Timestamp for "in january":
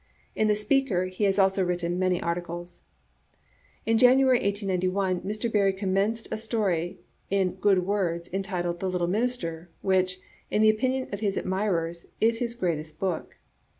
3.85-4.39